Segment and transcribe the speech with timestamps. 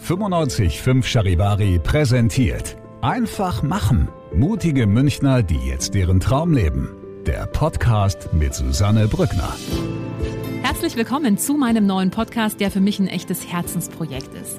[0.00, 4.08] 95.5 Charivari präsentiert Einfach machen.
[4.34, 6.96] Mutige Münchner, die jetzt deren Traum leben.
[7.26, 9.54] Der Podcast mit Susanne Brückner.
[10.62, 14.58] Herzlich willkommen zu meinem neuen Podcast, der für mich ein echtes Herzensprojekt ist.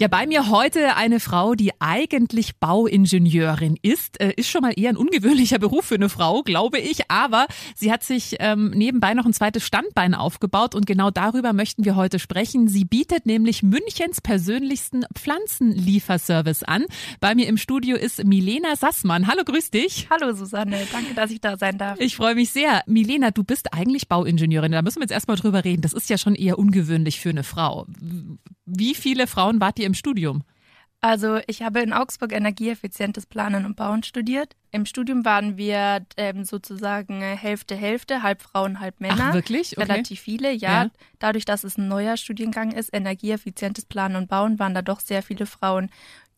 [0.00, 4.20] Ja, bei mir heute eine Frau, die eigentlich Bauingenieurin ist.
[4.20, 7.12] Äh, ist schon mal eher ein ungewöhnlicher Beruf für eine Frau, glaube ich.
[7.12, 11.84] Aber sie hat sich ähm, nebenbei noch ein zweites Standbein aufgebaut und genau darüber möchten
[11.84, 12.66] wir heute sprechen.
[12.66, 16.86] Sie bietet nämlich Münchens persönlichsten Pflanzenlieferservice an.
[17.20, 19.28] Bei mir im Studio ist Milena Sassmann.
[19.28, 20.08] Hallo, grüß dich.
[20.10, 22.00] Hallo Susanne, danke, dass ich da sein darf.
[22.00, 22.82] Ich freue mich sehr.
[22.86, 24.72] Milena, du bist eigentlich Bauingenieurin.
[24.72, 25.82] Da müssen wir jetzt erstmal drüber reden.
[25.82, 27.86] Das ist ja schon eher ungewöhnlich für eine Frau.
[28.66, 30.42] Wie viele Frauen wart ihr im Studium?
[31.00, 34.56] Also ich habe in Augsburg energieeffizientes Planen und Bauen studiert.
[34.70, 39.26] Im Studium waren wir ähm, sozusagen Hälfte, Hälfte, halb Frauen, halb Männer.
[39.28, 39.76] Ach, wirklich?
[39.76, 39.86] Okay.
[39.86, 40.84] Relativ viele, ja.
[40.84, 40.90] ja.
[41.18, 45.22] Dadurch, dass es ein neuer Studiengang ist, energieeffizientes Planen und Bauen, waren da doch sehr
[45.22, 45.90] viele Frauen.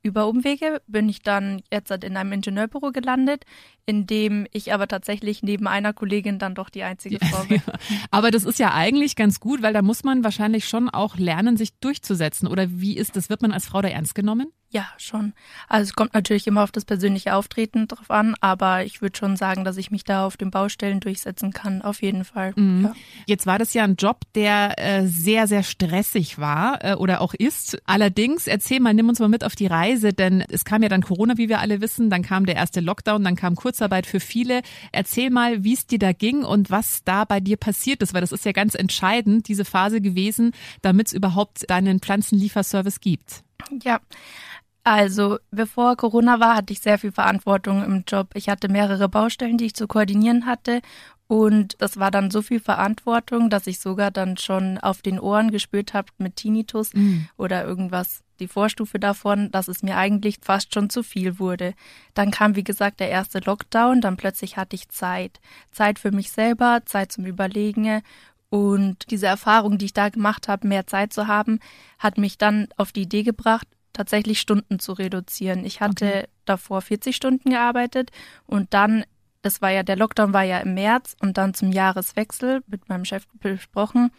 [0.02, 3.44] Über Umwege bin ich dann jetzt in einem Ingenieurbüro gelandet,
[3.86, 7.62] in dem ich aber tatsächlich neben einer Kollegin dann doch die einzige Frau bin.
[8.10, 11.56] aber das ist ja eigentlich ganz gut, weil da muss man wahrscheinlich schon auch lernen,
[11.56, 12.48] sich durchzusetzen.
[12.48, 13.30] Oder wie ist das?
[13.30, 14.52] Wird man als Frau da ernst genommen?
[14.70, 15.32] Ja, schon.
[15.68, 19.36] Also es kommt natürlich immer auf das persönliche Auftreten drauf an, aber ich würde schon
[19.36, 22.52] sagen, dass ich mich da auf den Baustellen durchsetzen kann, auf jeden Fall.
[22.56, 22.84] Mhm.
[22.84, 22.94] Ja.
[23.26, 27.32] Jetzt war das ja ein Job, der äh, sehr, sehr stressig war äh, oder auch
[27.32, 27.78] ist.
[27.86, 31.02] Allerdings, erzähl mal, nimm uns mal mit auf die Reise, denn es kam ja dann
[31.02, 34.62] Corona, wie wir alle wissen, dann kam der erste Lockdown, dann kam Kurzarbeit für viele.
[34.90, 38.22] Erzähl mal, wie es dir da ging und was da bei dir passiert ist, weil
[38.22, 43.42] das ist ja ganz entscheidend, diese Phase gewesen, damit es überhaupt deinen Pflanzenlieferservice gibt.
[43.82, 44.00] Ja,
[44.82, 48.30] also, bevor Corona war, hatte ich sehr viel Verantwortung im Job.
[48.34, 50.80] Ich hatte mehrere Baustellen, die ich zu koordinieren hatte.
[51.26, 55.50] Und das war dann so viel Verantwortung, dass ich sogar dann schon auf den Ohren
[55.50, 57.28] gespürt habe mit Tinnitus mhm.
[57.36, 61.74] oder irgendwas, die Vorstufe davon, dass es mir eigentlich fast schon zu viel wurde.
[62.14, 65.40] Dann kam, wie gesagt, der erste Lockdown, dann plötzlich hatte ich Zeit.
[65.72, 68.02] Zeit für mich selber, Zeit zum Überlegen.
[68.48, 71.58] Und diese Erfahrung, die ich da gemacht habe, mehr Zeit zu haben,
[71.98, 75.64] hat mich dann auf die Idee gebracht, tatsächlich Stunden zu reduzieren.
[75.64, 76.24] Ich hatte okay.
[76.44, 78.10] davor 40 Stunden gearbeitet
[78.46, 79.04] und dann,
[79.42, 83.04] das war ja, der Lockdown war ja im März und dann zum Jahreswechsel mit meinem
[83.04, 84.10] Chef besprochen,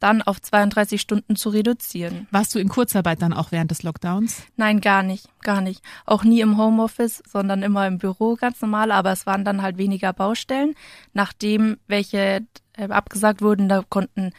[0.00, 2.26] dann auf 32 Stunden zu reduzieren.
[2.30, 4.42] Warst du in Kurzarbeit dann auch während des Lockdowns?
[4.56, 5.82] Nein, gar nicht, gar nicht.
[6.06, 9.78] Auch nie im Homeoffice, sondern immer im Büro ganz normal, aber es waren dann halt
[9.78, 10.74] weniger Baustellen.
[11.12, 12.40] Nachdem welche
[12.76, 14.32] äh, abgesagt wurden, da konnten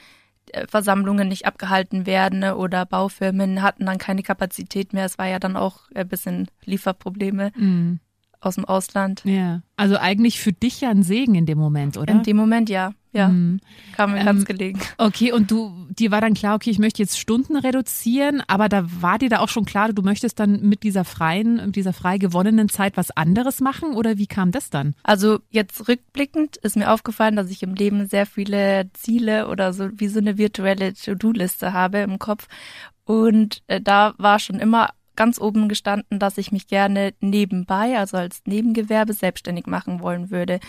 [0.51, 5.05] äh, Versammlungen nicht abgehalten werden oder Baufirmen hatten dann keine Kapazität mehr.
[5.05, 7.99] Es war ja dann auch ein bisschen Lieferprobleme mm.
[8.39, 9.21] aus dem Ausland.
[9.23, 12.11] Ja, also eigentlich für dich ja ein Segen in dem Moment, oder?
[12.11, 12.93] In dem Moment ja.
[13.13, 13.59] Ja, mhm.
[13.95, 14.79] kam mir ähm, ganz gelegen.
[14.97, 18.85] Okay, und du, dir war dann klar, okay, ich möchte jetzt Stunden reduzieren, aber da
[19.01, 22.17] war dir da auch schon klar, du möchtest dann mit dieser freien, mit dieser frei
[22.17, 24.95] gewonnenen Zeit was anderes machen oder wie kam das dann?
[25.03, 29.89] Also jetzt rückblickend ist mir aufgefallen, dass ich im Leben sehr viele Ziele oder so
[29.93, 32.47] wie so eine virtuelle To-Do-Liste habe im Kopf
[33.03, 38.15] und äh, da war schon immer ganz oben gestanden, dass ich mich gerne nebenbei, also
[38.17, 40.61] als Nebengewerbe selbstständig machen wollen würde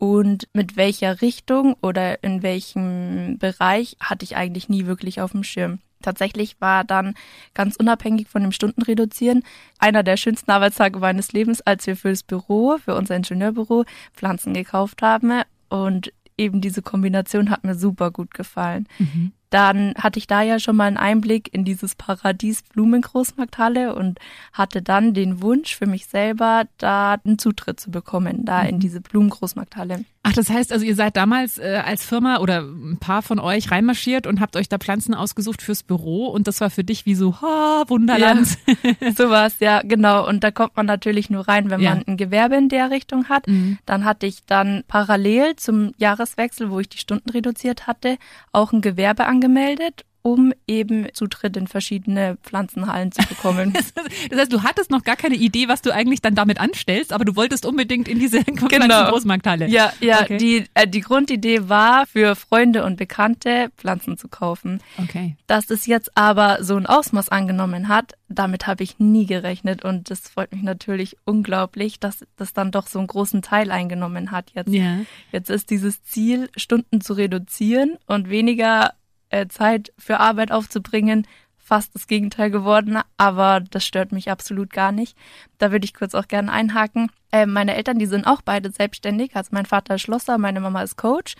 [0.00, 5.44] und mit welcher Richtung oder in welchem Bereich hatte ich eigentlich nie wirklich auf dem
[5.44, 5.78] Schirm.
[6.00, 7.14] Tatsächlich war dann
[7.52, 9.44] ganz unabhängig von dem Stundenreduzieren
[9.78, 15.02] einer der schönsten Arbeitstage meines Lebens, als wir fürs Büro, für unser Ingenieurbüro Pflanzen gekauft
[15.02, 18.88] haben und eben diese Kombination hat mir super gut gefallen.
[18.98, 19.32] Mhm.
[19.50, 24.18] Dann hatte ich da ja schon mal einen Einblick in dieses Paradies Blumengroßmarkthalle und
[24.52, 28.80] hatte dann den Wunsch für mich selber, da einen Zutritt zu bekommen, da in mhm.
[28.80, 30.04] diese Blumengroßmarkthalle.
[30.22, 33.70] Ach, das heißt also, ihr seid damals äh, als Firma oder ein paar von euch
[33.70, 37.14] reinmarschiert und habt euch da Pflanzen ausgesucht fürs Büro und das war für dich wie
[37.14, 38.58] so, ha, Wunderland.
[39.00, 40.28] Ja, sowas, ja, genau.
[40.28, 41.94] Und da kommt man natürlich nur rein, wenn ja.
[41.94, 43.48] man ein Gewerbe in der Richtung hat.
[43.48, 43.78] Mhm.
[43.86, 48.18] Dann hatte ich dann parallel zum Jahreswechsel, wo ich die Stunden reduziert hatte,
[48.52, 53.72] auch ein Gewerbe angemeldet um eben Zutritt in verschiedene Pflanzenhallen zu bekommen.
[54.30, 57.24] das heißt, du hattest noch gar keine Idee, was du eigentlich dann damit anstellst, aber
[57.24, 59.10] du wolltest unbedingt in diese genau.
[59.10, 59.68] Großmarkthalle.
[59.68, 60.36] Ja, ja, okay.
[60.36, 64.80] die, äh, die Grundidee war, für Freunde und Bekannte Pflanzen zu kaufen.
[64.98, 65.36] Okay.
[65.46, 70.10] Dass es jetzt aber so ein Ausmaß angenommen hat, damit habe ich nie gerechnet und
[70.10, 74.52] das freut mich natürlich unglaublich, dass das dann doch so einen großen Teil eingenommen hat
[74.54, 74.72] jetzt.
[74.72, 74.98] Ja.
[75.32, 78.92] Jetzt ist dieses Ziel, Stunden zu reduzieren und weniger
[79.30, 81.26] äh, Zeit für Arbeit aufzubringen,
[81.58, 85.16] fast das Gegenteil geworden, aber das stört mich absolut gar nicht.
[85.58, 87.10] Da würde ich kurz auch gerne einhaken.
[87.30, 89.36] Äh, meine Eltern, die sind auch beide selbstständig.
[89.36, 91.36] Also mein Vater ist Schlosser, meine Mama ist Coach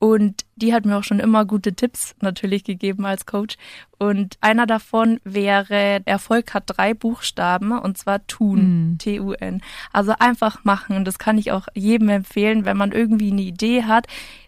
[0.00, 3.56] und die hat mir auch schon immer gute Tipps natürlich gegeben als Coach.
[3.98, 8.98] Und einer davon wäre, Erfolg hat drei Buchstaben und zwar tun, mhm.
[8.98, 9.60] T-U-N.
[9.92, 10.96] Also einfach machen.
[10.96, 14.06] Und das kann ich auch jedem empfehlen, wenn man irgendwie eine Idee hat.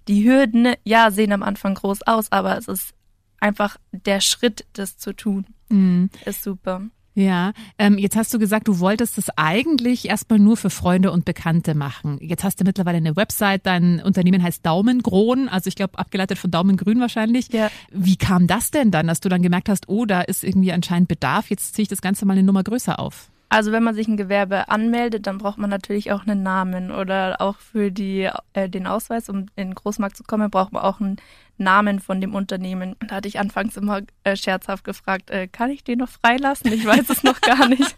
[0.08, 2.94] Die Hürden, ja, sehen am Anfang groß aus, aber es ist
[3.38, 5.44] einfach der Schritt, das zu tun.
[5.68, 6.08] Mhm.
[6.24, 6.80] Ist super.
[7.14, 11.24] Ja, ähm, jetzt hast du gesagt, du wolltest es eigentlich erstmal nur für Freunde und
[11.24, 12.18] Bekannte machen.
[12.20, 16.50] Jetzt hast du mittlerweile eine Website, dein Unternehmen heißt Daumengron, also ich glaube abgeleitet von
[16.50, 17.52] Daumengrün wahrscheinlich.
[17.52, 17.70] Ja.
[17.90, 21.08] Wie kam das denn dann, dass du dann gemerkt hast, oh, da ist irgendwie anscheinend
[21.08, 23.31] Bedarf, jetzt ziehe ich das Ganze mal eine Nummer größer auf?
[23.52, 27.38] Also wenn man sich ein Gewerbe anmeldet, dann braucht man natürlich auch einen Namen oder
[27.42, 31.02] auch für die, äh, den Ausweis, um in den Großmarkt zu kommen, braucht man auch
[31.02, 31.16] einen
[31.58, 32.96] Namen von dem Unternehmen.
[33.06, 36.72] Da hatte ich anfangs immer äh, scherzhaft gefragt, äh, kann ich den noch freilassen?
[36.72, 37.94] Ich weiß es noch gar nicht.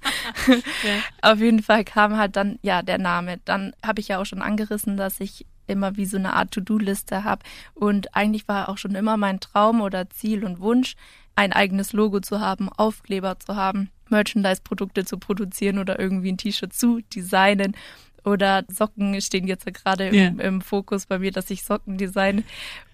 [0.48, 0.98] ja.
[1.22, 3.38] Auf jeden Fall kam halt dann ja der Name.
[3.44, 7.22] Dann habe ich ja auch schon angerissen, dass ich immer wie so eine Art To-Do-Liste
[7.22, 7.44] habe.
[7.74, 10.96] Und eigentlich war auch schon immer mein Traum oder Ziel und Wunsch,
[11.36, 13.90] ein eigenes Logo zu haben, Aufkleber zu haben.
[14.10, 17.76] Merchandise-Produkte zu produzieren oder irgendwie ein T-Shirt zu designen.
[18.24, 20.46] Oder Socken stehen jetzt gerade im, yeah.
[20.46, 22.44] im, Fokus bei mir, dass ich Socken design.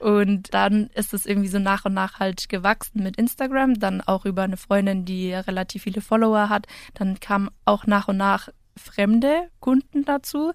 [0.01, 4.25] Und dann ist es irgendwie so nach und nach halt gewachsen mit Instagram, dann auch
[4.25, 6.67] über eine Freundin, die relativ viele Follower hat.
[6.95, 10.53] Dann kamen auch nach und nach fremde Kunden dazu.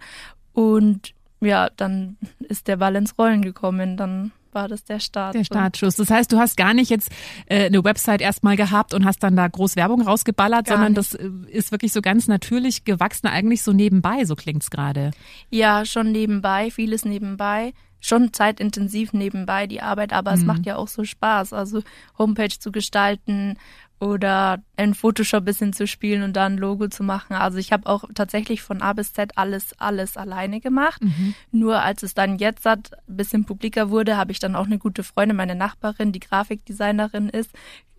[0.51, 3.95] Und ja, dann ist der Ball ins Rollen gekommen.
[3.95, 5.35] Dann war das der Start.
[5.35, 5.97] Der Startschuss.
[5.97, 7.11] Das heißt, du hast gar nicht jetzt
[7.47, 11.13] äh, eine Website erstmal gehabt und hast dann da groß Werbung rausgeballert, gar sondern nicht.
[11.13, 15.11] das äh, ist wirklich so ganz natürlich gewachsen, eigentlich so nebenbei, so klingt's gerade.
[15.49, 17.73] Ja, schon nebenbei, vieles nebenbei
[18.05, 20.37] schon zeitintensiv nebenbei die Arbeit, aber mhm.
[20.37, 21.53] es macht ja auch so Spaß.
[21.53, 21.81] Also
[22.19, 23.57] Homepage zu gestalten,
[23.99, 27.33] oder in Photoshop bisschen zu spielen und da ein Logo zu machen.
[27.33, 31.01] Also ich habe auch tatsächlich von A bis Z alles, alles alleine gemacht.
[31.01, 31.33] Mhm.
[31.51, 35.03] Nur als es dann jetzt ein bisschen publiker wurde, habe ich dann auch eine gute
[35.03, 37.51] Freundin, meine Nachbarin, die Grafikdesignerin ist,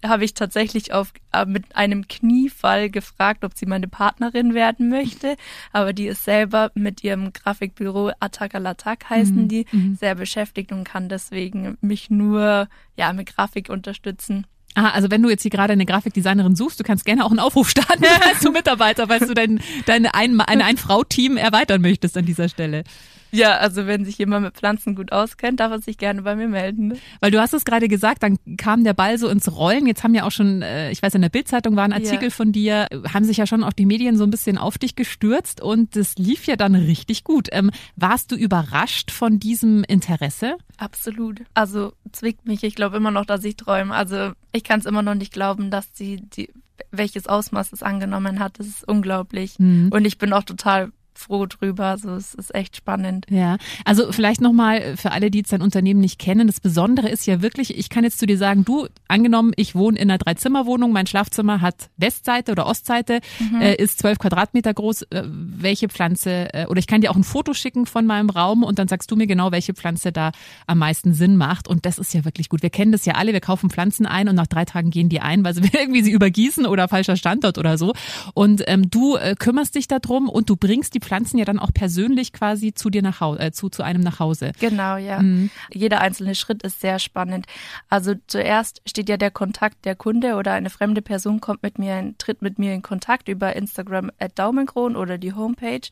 [0.05, 5.37] habe ich tatsächlich auf, äh, mit einem Kniefall gefragt, ob sie meine Partnerin werden möchte.
[5.73, 9.49] Aber die ist selber mit ihrem Grafikbüro Attack Latak heißen mhm.
[9.49, 9.97] die, mhm.
[9.97, 14.47] sehr beschäftigt und kann deswegen mich nur ja mit Grafik unterstützen.
[14.77, 17.41] Ah, also wenn du jetzt hier gerade eine Grafikdesignerin suchst, du kannst gerne auch einen
[17.41, 22.15] Aufruf starten als du Mitarbeiter, falls du dein, deine ein, ein, ein Frau-Team erweitern möchtest
[22.19, 22.85] an dieser Stelle.
[23.33, 26.49] Ja, also wenn sich jemand mit Pflanzen gut auskennt, darf er sich gerne bei mir
[26.49, 26.89] melden.
[26.89, 26.97] Ne?
[27.21, 29.87] Weil du hast es gerade gesagt, dann kam der Ball so ins Rollen.
[29.87, 32.31] Jetzt haben ja auch schon, äh, ich weiß, in der Bildzeitung war ein Artikel ja.
[32.31, 35.61] von dir, haben sich ja schon auch die Medien so ein bisschen auf dich gestürzt
[35.61, 37.49] und das lief ja dann richtig gut.
[37.53, 40.57] Ähm, warst du überrascht von diesem Interesse?
[40.79, 41.43] Absolut.
[41.55, 43.95] Also zwickt mich, ich glaube immer noch, dass ich träume.
[43.95, 46.51] Also ich kann es immer noch nicht glauben, dass die, die
[46.91, 48.59] welches Ausmaß es angenommen hat.
[48.59, 49.59] Das ist unglaublich.
[49.59, 49.91] Mhm.
[49.93, 51.87] Und ich bin auch total froh drüber.
[51.87, 53.27] Also es ist echt spannend.
[53.31, 56.47] Ja, also vielleicht nochmal für alle, die jetzt dein Unternehmen nicht kennen.
[56.47, 59.99] Das Besondere ist ja wirklich, ich kann jetzt zu dir sagen, du, angenommen, ich wohne
[59.99, 63.61] in einer Dreizimmerwohnung, mein Schlafzimmer hat Westseite oder Ostseite, mhm.
[63.61, 65.03] äh, ist zwölf Quadratmeter groß.
[65.11, 68.63] Äh, welche Pflanze, äh, oder ich kann dir auch ein Foto schicken von meinem Raum
[68.63, 70.33] und dann sagst du mir genau, welche Pflanze da
[70.67, 71.69] am meisten Sinn macht.
[71.69, 72.63] Und das ist ja wirklich gut.
[72.63, 75.21] Wir kennen das ja alle, wir kaufen Pflanzen ein und nach drei Tagen gehen die
[75.21, 77.93] ein, weil sie irgendwie sie übergießen oder falscher Standort oder so.
[78.35, 81.73] Und ähm, du äh, kümmerst dich darum und du bringst die Pflanzen ja dann auch
[81.73, 84.53] persönlich quasi zu dir nach Hause, äh, zu, zu einem nach Hause.
[84.61, 85.21] Genau, ja.
[85.21, 85.51] Mhm.
[85.73, 87.47] Jeder einzelne Schritt ist sehr spannend.
[87.89, 92.15] Also zuerst steht ja der Kontakt der Kunde oder eine fremde Person kommt mit mir,
[92.19, 95.89] tritt mit mir in Kontakt über Instagram at Daumenkron oder die Homepage.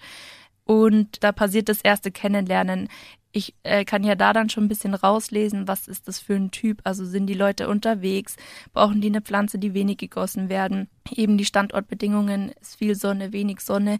[0.65, 2.89] Und da passiert das erste Kennenlernen
[3.35, 6.53] ich äh, kann ja da dann schon ein bisschen rauslesen, was ist das für ein
[6.53, 6.81] Typ.
[6.85, 8.37] Also sind die Leute unterwegs,
[8.73, 10.89] brauchen die eine Pflanze, die wenig gegossen werden.
[11.11, 13.99] Eben die Standortbedingungen ist viel Sonne, wenig Sonne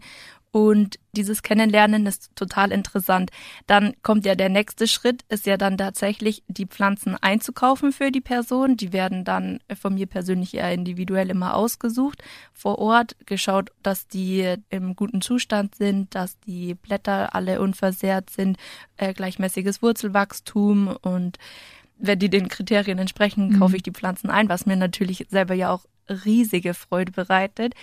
[0.55, 3.29] und dieses Kennenlernen ist total interessant.
[3.67, 8.21] Dann kommt ja der nächste Schritt, ist ja dann tatsächlich die Pflanzen einzukaufen für die
[8.21, 8.77] Person.
[8.77, 14.55] Die werden dann von mir persönlich eher individuell immer ausgesucht, vor Ort geschaut, dass die
[14.69, 18.55] im guten Zustand sind, dass die Blätter alle unversehrt sind,
[18.95, 21.37] äh, gleichmäßiges Wurzelwachstum und
[21.97, 23.59] wenn die den Kriterien entsprechen, mhm.
[23.59, 27.73] kaufe ich die Pflanzen ein, was mir natürlich selber ja auch riesige Freude bereitet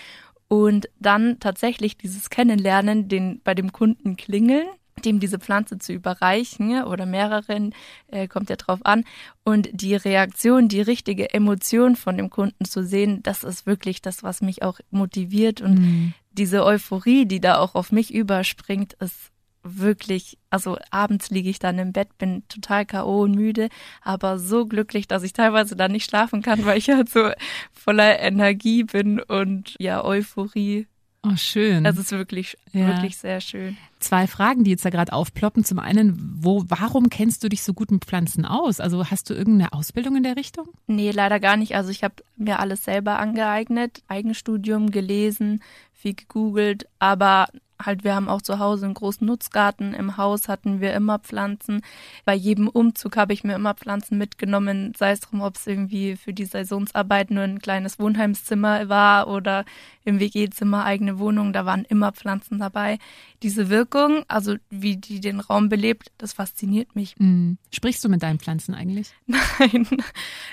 [0.53, 4.67] und dann tatsächlich dieses Kennenlernen, den bei dem Kunden klingeln,
[5.03, 7.75] dem diese Pflanze zu überreichen oder mehreren,
[8.09, 9.05] äh, kommt ja drauf an.
[9.45, 14.23] Und die Reaktion, die richtige Emotion von dem Kunden zu sehen, das ist wirklich das,
[14.23, 15.63] was mich auch motiviert.
[15.63, 16.15] Und mhm.
[16.33, 19.32] diese Euphorie, die da auch auf mich überspringt, ist
[19.63, 23.23] wirklich, also abends liege ich dann im Bett, bin total K.O.
[23.23, 23.69] und müde,
[24.03, 27.31] aber so glücklich, dass ich teilweise dann nicht schlafen kann, weil ich halt so
[27.73, 30.87] voller Energie bin und ja, Euphorie.
[31.25, 31.85] Oh, schön.
[31.85, 32.89] Das ist wirklich, ja.
[32.89, 33.77] wirklich sehr schön.
[34.01, 35.65] Zwei Fragen, die jetzt da gerade aufploppen.
[35.65, 38.81] Zum einen, wo, warum kennst du dich so gut mit Pflanzen aus?
[38.81, 40.67] Also hast du irgendeine Ausbildung in der Richtung?
[40.89, 41.77] Nee, leider gar nicht.
[41.77, 47.47] Also ich habe mir alles selber angeeignet, Eigenstudium gelesen, viel gegoogelt, aber
[47.85, 49.95] halt, wir haben auch zu Hause einen großen Nutzgarten.
[49.95, 51.83] Im Haus hatten wir immer Pflanzen.
[52.25, 56.17] Bei jedem Umzug habe ich mir immer Pflanzen mitgenommen, sei es drum, ob es irgendwie
[56.17, 59.65] für die Saisonsarbeit nur ein kleines Wohnheimszimmer war oder
[60.05, 61.53] im WG-Zimmer eigene Wohnung.
[61.53, 62.99] Da waren immer Pflanzen dabei.
[63.43, 67.15] Diese Wirkung, also wie die den Raum belebt, das fasziniert mich.
[67.19, 67.59] Mhm.
[67.73, 69.15] Sprichst du mit deinen Pflanzen eigentlich?
[69.27, 69.87] Nein,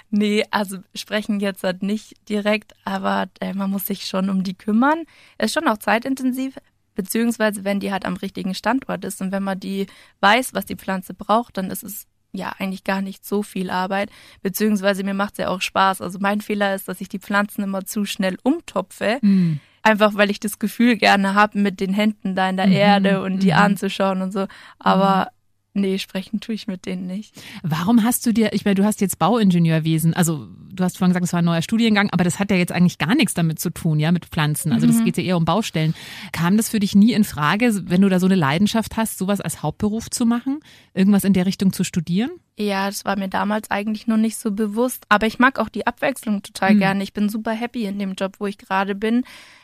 [0.10, 4.54] nee, also sprechen jetzt halt nicht direkt, aber äh, man muss sich schon um die
[4.56, 5.04] kümmern.
[5.38, 6.56] Es ist schon auch zeitintensiv,
[7.00, 9.88] beziehungsweise wenn die halt am richtigen Standort ist und wenn man die
[10.20, 14.10] weiß, was die Pflanze braucht, dann ist es ja eigentlich gar nicht so viel Arbeit,
[14.42, 16.02] beziehungsweise mir macht es ja auch Spaß.
[16.02, 19.20] Also mein Fehler ist, dass ich die Pflanzen immer zu schnell umtopfe.
[19.22, 19.62] Mhm.
[19.82, 22.74] Einfach weil ich das Gefühl gerne habe, mit den Händen da in der mhm.
[22.74, 23.60] Erde und die mhm.
[23.60, 24.46] anzuschauen und so.
[24.78, 25.30] Aber
[25.74, 27.42] Nee, sprechen tue ich mit denen nicht.
[27.62, 31.26] Warum hast du dir, ich meine, du hast jetzt Bauingenieurwesen, also du hast vorhin gesagt,
[31.26, 33.70] es war ein neuer Studiengang, aber das hat ja jetzt eigentlich gar nichts damit zu
[33.70, 34.74] tun, ja, mit Pflanzen.
[34.74, 35.06] Also das mhm.
[35.06, 35.94] geht ja eher um Baustellen.
[36.32, 39.42] Kam das für dich nie in Frage, wenn du da so eine Leidenschaft hast, sowas
[39.42, 40.60] als Hauptberuf zu machen,
[40.94, 42.32] irgendwas in der Richtung zu studieren?
[42.58, 45.06] Ja, das war mir damals eigentlich noch nicht so bewusst.
[45.10, 46.80] Aber ich mag auch die Abwechslung total mhm.
[46.80, 47.04] gerne.
[47.04, 49.24] Ich bin super happy in dem Job, wo ich gerade bin.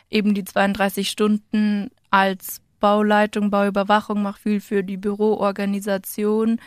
[0.09, 6.59] Eben die 32 Stunden als Bauleitung, Bauüberwachung, mache viel für die Büroorganisation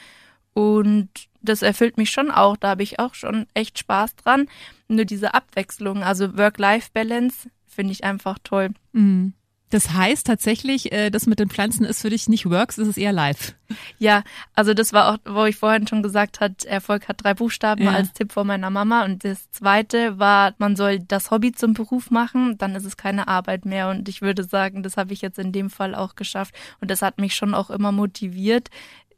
[0.59, 1.09] und
[1.41, 2.57] das erfüllt mich schon auch.
[2.57, 4.49] Da habe ich auch schon echt Spaß dran.
[4.89, 8.71] Nur diese Abwechslung, also Work-Life-Balance, finde ich einfach toll.
[8.91, 9.35] Mhm.
[9.71, 12.97] Das heißt tatsächlich, äh, das mit den Pflanzen ist für dich nicht Works, es ist
[12.97, 13.55] eher Live.
[13.99, 14.25] Ja,
[14.55, 17.93] also das war auch, wo ich vorhin schon gesagt hat, Erfolg hat drei Buchstaben ja.
[17.93, 19.05] als Tipp von meiner Mama.
[19.05, 23.29] Und das zweite war, man soll das Hobby zum Beruf machen, dann ist es keine
[23.29, 23.91] Arbeit mehr.
[23.91, 26.55] Und ich würde sagen, das habe ich jetzt in dem Fall auch geschafft.
[26.81, 28.71] Und das hat mich schon auch immer motiviert,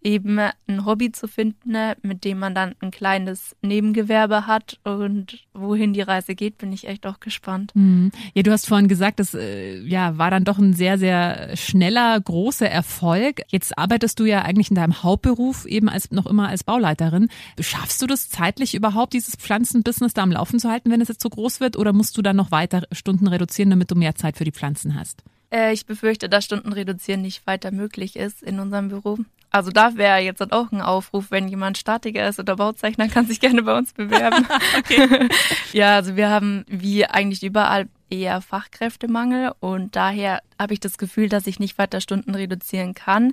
[0.02, 4.78] eben ein Hobby zu finden, mit dem man dann ein kleines Nebengewerbe hat.
[4.84, 7.72] Und wohin die Reise geht, bin ich echt auch gespannt.
[7.74, 8.10] Mhm.
[8.34, 12.18] Ja, du hast vorhin gesagt, das äh, ja, war dann doch ein sehr, sehr schneller,
[12.20, 13.42] großer Erfolg.
[13.48, 17.28] Jetzt arbeitest du ja eigentlich in deinem Hauptberuf eben als noch immer als Bauleiterin.
[17.60, 21.22] Schaffst du das zeitlich überhaupt, dieses Pflanzenbusiness da am Laufen zu halten, wenn es jetzt
[21.22, 21.76] so groß wird?
[21.76, 24.94] Oder musst du dann noch weiter Stunden reduzieren, damit du mehr Zeit für die Pflanzen
[24.98, 25.22] hast?
[25.50, 29.18] Äh, ich befürchte, dass Stunden reduzieren nicht weiter möglich ist in unserem Büro.
[29.50, 33.40] Also da wäre jetzt auch ein Aufruf, wenn jemand Statiker ist oder Bauzeichner, kann sich
[33.40, 34.46] gerne bei uns bewerben.
[35.72, 41.28] ja, also wir haben wie eigentlich überall eher Fachkräftemangel und daher habe ich das Gefühl,
[41.28, 43.32] dass ich nicht weiter Stunden reduzieren kann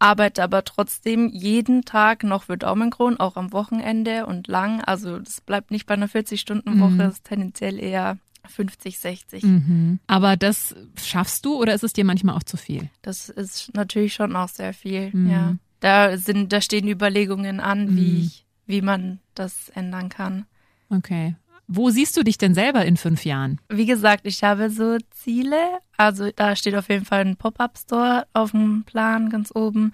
[0.00, 4.80] arbeite aber trotzdem jeden Tag noch für Daumenkron, auch am Wochenende und lang.
[4.80, 7.00] Also das bleibt nicht bei einer 40-Stunden-Woche, mhm.
[7.00, 8.16] ist tendenziell eher
[8.50, 9.42] 50, 60.
[9.42, 10.00] Mhm.
[10.06, 12.90] Aber das schaffst du oder ist es dir manchmal auch zu viel?
[13.02, 15.30] Das ist natürlich schon auch sehr viel, mhm.
[15.30, 15.56] ja.
[15.80, 18.20] Da sind, da stehen Überlegungen an, wie mhm.
[18.20, 20.44] ich, wie man das ändern kann.
[20.90, 21.36] Okay.
[21.66, 23.60] Wo siehst du dich denn selber in fünf Jahren?
[23.68, 25.78] Wie gesagt, ich habe so Ziele.
[25.96, 29.92] Also da steht auf jeden Fall ein Pop-up-Store auf dem Plan ganz oben.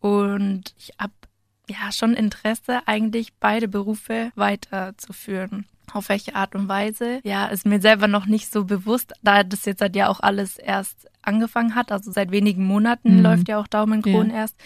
[0.00, 1.12] Und ich habe
[1.68, 7.20] ja schon Interesse, eigentlich beide Berufe weiterzuführen auf welche Art und Weise.
[7.22, 10.56] Ja, ist mir selber noch nicht so bewusst, da das jetzt halt ja auch alles
[10.56, 11.92] erst angefangen hat.
[11.92, 13.22] Also seit wenigen Monaten mhm.
[13.22, 14.36] läuft ja auch Daumenkron ja.
[14.36, 14.56] erst.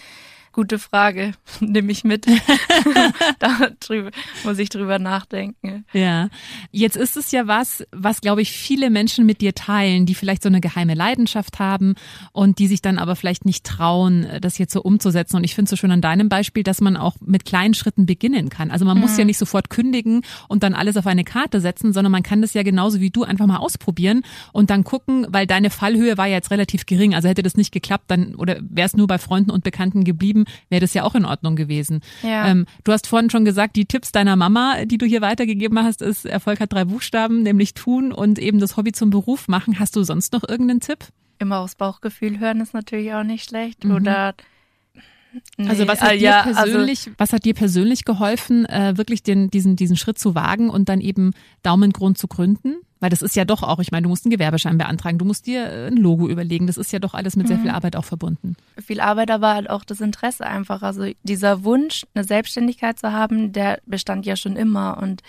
[0.57, 2.25] Gute Frage, nehme ich mit.
[3.39, 4.09] da drüber,
[4.43, 5.85] muss ich drüber nachdenken.
[5.93, 6.29] Ja,
[6.71, 10.41] jetzt ist es ja was, was glaube ich viele Menschen mit dir teilen, die vielleicht
[10.41, 11.93] so eine geheime Leidenschaft haben
[12.31, 15.35] und die sich dann aber vielleicht nicht trauen, das jetzt so umzusetzen.
[15.35, 18.07] Und ich finde es so schön an deinem Beispiel, dass man auch mit kleinen Schritten
[18.07, 18.71] beginnen kann.
[18.71, 19.01] Also man mhm.
[19.01, 22.41] muss ja nicht sofort kündigen und dann alles auf eine Karte setzen, sondern man kann
[22.41, 24.23] das ja genauso wie du einfach mal ausprobieren
[24.53, 27.13] und dann gucken, weil deine Fallhöhe war ja jetzt relativ gering.
[27.13, 30.45] Also hätte das nicht geklappt, dann oder wäre es nur bei Freunden und Bekannten geblieben,
[30.69, 32.01] wäre das ja auch in Ordnung gewesen.
[32.23, 32.47] Ja.
[32.47, 36.01] Ähm, du hast vorhin schon gesagt, die Tipps deiner Mama, die du hier weitergegeben hast,
[36.01, 39.79] ist Erfolg hat drei Buchstaben, nämlich tun und eben das Hobby zum Beruf machen.
[39.79, 41.05] Hast du sonst noch irgendeinen Tipp?
[41.39, 43.83] Immer aufs Bauchgefühl hören ist natürlich auch nicht schlecht.
[43.83, 43.91] Mhm.
[43.91, 44.35] Oder
[45.57, 48.65] Nee, also was hat, äh, dir ja, also persönlich, also, was hat dir persönlich geholfen,
[48.65, 51.31] äh, wirklich den, diesen, diesen Schritt zu wagen und dann eben
[51.63, 52.75] Daumengrund zu gründen?
[52.99, 55.45] Weil das ist ja doch auch, ich meine, du musst einen Gewerbeschein beantragen, du musst
[55.45, 56.65] dir äh, ein Logo überlegen.
[56.65, 57.75] Das ist ja doch alles mit sehr viel mhm.
[57.75, 58.55] Arbeit auch verbunden.
[58.83, 60.81] Viel Arbeit, aber halt auch das Interesse einfach.
[60.81, 65.21] Also dieser Wunsch, eine Selbstständigkeit zu haben, der bestand ja schon immer und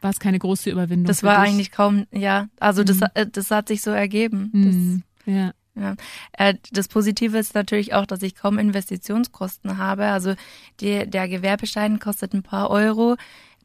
[0.00, 1.06] war es keine große Überwindung.
[1.06, 1.50] Das war dich?
[1.50, 2.86] eigentlich kaum, ja, also mhm.
[2.86, 4.50] das, äh, das hat sich so ergeben.
[4.52, 5.02] Mhm.
[5.26, 5.52] Das, ja.
[5.78, 5.94] Ja.
[6.32, 10.06] Äh, das Positive ist natürlich auch, dass ich kaum Investitionskosten habe.
[10.06, 10.34] Also
[10.80, 13.16] die, der Gewerbeschein kostet ein paar Euro.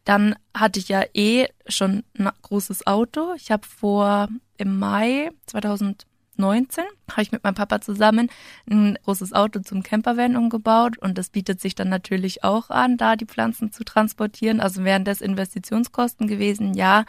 [0.05, 3.33] Dann hatte ich ja eh schon ein großes Auto.
[3.35, 4.27] Ich habe vor
[4.57, 8.29] im Mai 2019 habe ich mit meinem Papa zusammen
[8.69, 13.15] ein großes Auto zum Campervan umgebaut und das bietet sich dann natürlich auch an, da
[13.15, 14.59] die Pflanzen zu transportieren.
[14.59, 17.05] Also wären das Investitionskosten gewesen, ja,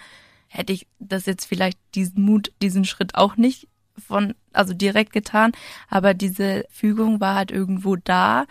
[0.49, 3.67] hätte ich das jetzt vielleicht diesen Mut, diesen Schritt auch nicht
[3.99, 5.53] von, also direkt getan,
[5.89, 8.47] aber diese Fügung war halt irgendwo da.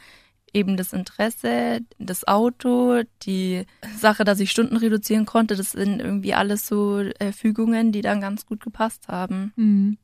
[0.55, 3.65] Eben das Interesse, das Auto, die
[3.97, 8.21] Sache, dass ich Stunden reduzieren konnte, das sind irgendwie alles so äh, Fügungen, die dann
[8.21, 9.51] ganz gut gepasst haben.
[9.55, 9.97] Mhm.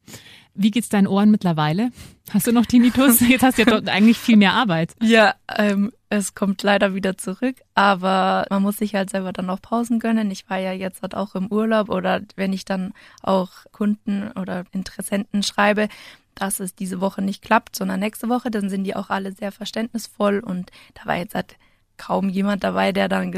[0.55, 1.91] Wie geht's deinen Ohren mittlerweile?
[2.31, 3.19] Hast du noch Tinnitus?
[3.29, 4.95] Jetzt hast du ja eigentlich viel mehr Arbeit.
[5.03, 9.61] Ja, ähm, es kommt leider wieder zurück, aber man muss sich halt selber dann auch
[9.61, 10.31] Pausen gönnen.
[10.31, 14.63] Ich war ja jetzt halt auch im Urlaub oder wenn ich dann auch Kunden oder
[14.71, 15.87] Interessenten schreibe,
[16.33, 19.51] dass es diese Woche nicht klappt, sondern nächste Woche, dann sind die auch alle sehr
[19.51, 21.57] verständnisvoll und da war jetzt halt
[21.97, 23.35] kaum jemand dabei, der dann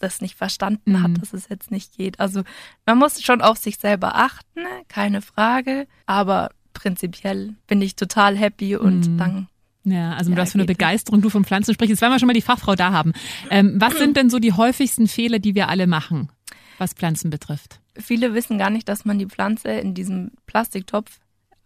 [0.00, 1.02] das nicht verstanden mhm.
[1.02, 2.20] hat, dass es jetzt nicht geht.
[2.20, 2.42] Also
[2.84, 8.76] man muss schon auf sich selber achten, keine Frage, aber prinzipiell bin ich total happy
[8.76, 9.18] und mhm.
[9.18, 9.48] dann
[9.84, 11.90] ja, also ja, was für eine Begeisterung du von Pflanzen sprichst.
[11.90, 13.12] Jetzt werden wir schon mal die Fachfrau da haben.
[13.50, 16.30] Ähm, was sind denn so die häufigsten Fehler, die wir alle machen,
[16.78, 17.80] was Pflanzen betrifft?
[17.96, 21.20] Viele wissen gar nicht, dass man die Pflanze in diesem Plastiktopf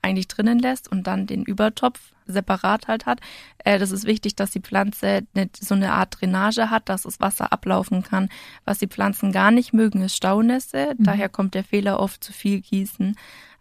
[0.04, 3.20] eigentlich drinnen lässt und dann den Übertopf separat halt hat.
[3.58, 7.20] Äh, das ist wichtig, dass die Pflanze nicht so eine Art Drainage hat, dass das
[7.20, 8.28] Wasser ablaufen kann.
[8.64, 10.94] Was die Pflanzen gar nicht mögen, ist Staunässe.
[10.96, 11.04] Mhm.
[11.04, 13.16] Daher kommt der Fehler oft zu viel gießen.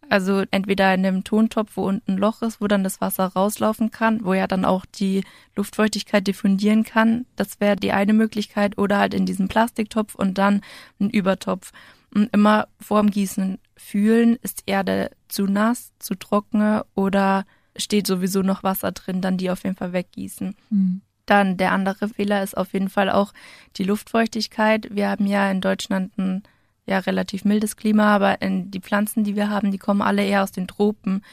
[0.10, 3.92] Also entweder in einem Tontopf, wo unten ein Loch ist, wo dann das Wasser rauslaufen
[3.92, 5.24] kann, wo ja dann auch die
[5.56, 7.26] Luftfeuchtigkeit diffundieren kann.
[7.36, 8.78] Das wäre die eine Möglichkeit.
[8.78, 10.62] Oder halt in diesem Plastiktopf und dann
[11.00, 11.72] ein Übertopf.
[12.14, 18.62] Und immer vorm Gießen fühlen, ist Erde zu nass, zu trocken oder steht sowieso noch
[18.64, 20.56] Wasser drin, dann die auf jeden Fall weggießen.
[20.70, 21.02] Mhm.
[21.26, 23.34] Dann der andere Fehler ist auf jeden Fall auch
[23.78, 24.94] die Luftfeuchtigkeit.
[24.94, 26.44] Wir haben ja in Deutschland ein
[26.86, 30.52] ja relativ mildes Klima, aber die Pflanzen, die wir haben, die kommen alle eher aus
[30.52, 31.24] den Tropen.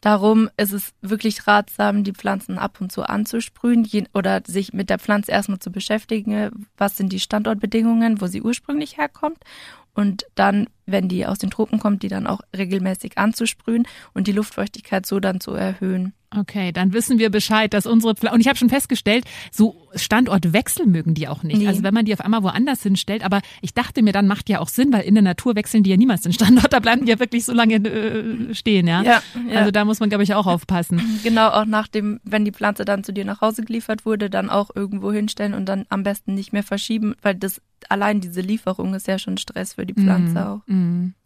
[0.00, 4.98] Darum ist es wirklich ratsam, die Pflanzen ab und zu anzusprühen oder sich mit der
[4.98, 6.66] Pflanze erstmal zu beschäftigen.
[6.76, 9.38] Was sind die Standortbedingungen, wo sie ursprünglich herkommt?
[9.94, 14.32] Und dann, wenn die aus den Tropen kommt, die dann auch regelmäßig anzusprühen und die
[14.32, 16.14] Luftfeuchtigkeit so dann zu erhöhen.
[16.34, 20.86] Okay, dann wissen wir Bescheid, dass unsere Pfl und ich habe schon festgestellt, so Standortwechsel
[20.86, 21.58] mögen die auch nicht.
[21.58, 21.68] Nee.
[21.68, 24.60] Also wenn man die auf einmal woanders hinstellt, aber ich dachte mir, dann macht ja
[24.60, 27.12] auch Sinn, weil in der Natur wechseln die ja niemals den Standort, da bleiben die
[27.12, 29.02] ja wirklich so lange äh, stehen, ja?
[29.02, 29.58] Ja, ja.
[29.58, 31.00] Also da muss man glaube ich auch aufpassen.
[31.22, 34.50] Genau, auch nach dem, wenn die Pflanze dann zu dir nach Hause geliefert wurde, dann
[34.50, 38.94] auch irgendwo hinstellen und dann am besten nicht mehr verschieben, weil das allein diese Lieferung
[38.94, 40.60] ist ja schon Stress für die Pflanze mm, auch.
[40.66, 40.75] Mm,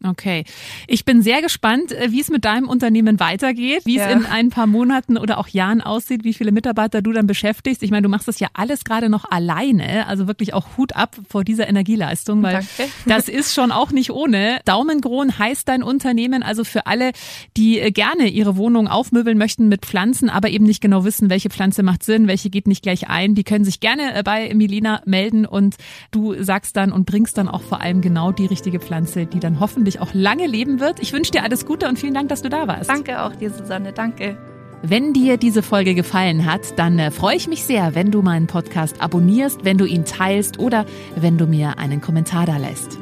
[0.05, 0.45] okay.
[0.87, 4.07] Ich bin sehr gespannt, äh, wie es mit deinem Unternehmen weitergeht, wie ja.
[4.07, 7.83] es in ein paar Monaten oder auch Jahren aussieht, wie viele Mitarbeiter du dann beschäftigst.
[7.83, 11.17] Ich meine, du machst das ja alles gerade noch alleine, also wirklich auch Hut ab
[11.29, 12.93] vor dieser Energieleistung, weil Danke.
[13.07, 14.61] das ist schon auch nicht ohne.
[14.65, 17.13] Daumengrohn heißt dein Unternehmen, also für alle,
[17.57, 21.51] die äh, gerne ihre Wohnung aufmöbeln möchten mit Pflanzen, aber eben nicht genau wissen, welche
[21.51, 25.03] Pflanze macht Sinn, welche geht nicht gleich ein, die können sich gerne äh, bei Milena
[25.05, 25.77] melden und
[26.11, 29.61] du sagst dann und bringst dann auch vor allem genau die richtige Pflanze, die dann
[29.61, 31.01] hoffentlich auch lange leben wird.
[31.01, 32.89] Ich wünsche dir alles Gute und vielen Dank, dass du da warst.
[32.89, 33.93] Danke auch dir, Susanne.
[33.93, 34.37] Danke.
[34.83, 38.47] Wenn dir diese Folge gefallen hat, dann äh, freue ich mich sehr, wenn du meinen
[38.47, 42.99] Podcast abonnierst, wenn du ihn teilst oder wenn du mir einen Kommentar da lässt.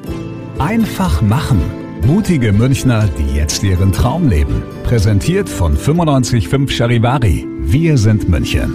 [0.58, 1.60] Einfach machen.
[2.04, 4.62] Mutige Münchner, die jetzt ihren Traum leben.
[4.84, 7.46] Präsentiert von 955 Charivari.
[7.60, 8.74] Wir sind München.